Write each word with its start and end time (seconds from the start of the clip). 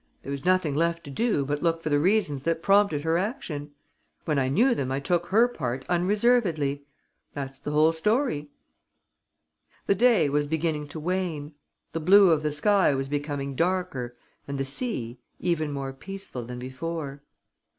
There 0.23 0.31
was 0.31 0.45
nothing 0.45 0.73
left 0.73 1.03
to 1.03 1.11
do 1.11 1.45
but 1.45 1.61
look 1.61 1.79
for 1.79 1.89
the 1.91 1.99
reasons 1.99 2.41
that 2.41 2.63
prompted 2.63 3.03
her 3.03 3.19
action. 3.19 3.75
When 4.25 4.39
I 4.39 4.49
knew 4.49 4.73
them, 4.73 4.91
I 4.91 4.99
took 4.99 5.27
her 5.27 5.47
part 5.47 5.85
unreservedly. 5.89 6.87
That's 7.35 7.59
the 7.59 7.69
whole 7.69 7.93
story." 7.93 8.49
The 9.85 9.93
day 9.93 10.27
was 10.27 10.47
beginning 10.47 10.87
to 10.87 10.99
wane. 10.99 11.53
The 11.93 11.99
blue 11.99 12.31
of 12.31 12.41
the 12.41 12.51
sky 12.51 12.95
was 12.95 13.09
becoming 13.09 13.53
darker 13.53 14.17
and 14.47 14.57
the 14.57 14.65
sea, 14.65 15.19
even 15.39 15.71
more 15.71 15.93
peaceful 15.93 16.45
than 16.45 16.57
before. 16.57 17.21